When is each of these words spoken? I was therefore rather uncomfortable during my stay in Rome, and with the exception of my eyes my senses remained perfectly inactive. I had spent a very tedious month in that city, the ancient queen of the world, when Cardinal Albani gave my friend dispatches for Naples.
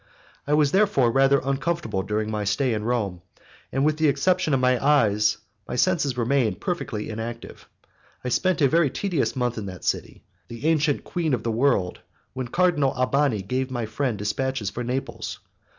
I 0.47 0.55
was 0.55 0.71
therefore 0.71 1.11
rather 1.11 1.39
uncomfortable 1.43 2.01
during 2.01 2.31
my 2.31 2.43
stay 2.43 2.73
in 2.73 2.85
Rome, 2.85 3.21
and 3.71 3.85
with 3.85 3.97
the 3.97 4.07
exception 4.07 4.51
of 4.51 4.59
my 4.59 4.83
eyes 4.83 5.37
my 5.67 5.75
senses 5.75 6.17
remained 6.17 6.59
perfectly 6.59 7.07
inactive. 7.07 7.69
I 7.83 7.85
had 8.29 8.33
spent 8.33 8.61
a 8.63 8.67
very 8.67 8.89
tedious 8.89 9.35
month 9.35 9.59
in 9.59 9.67
that 9.67 9.83
city, 9.85 10.23
the 10.47 10.65
ancient 10.65 11.03
queen 11.03 11.35
of 11.35 11.43
the 11.43 11.51
world, 11.51 11.99
when 12.33 12.47
Cardinal 12.47 12.93
Albani 12.97 13.43
gave 13.43 13.69
my 13.69 13.85
friend 13.85 14.17
dispatches 14.17 14.71
for 14.71 14.83
Naples. 14.83 15.37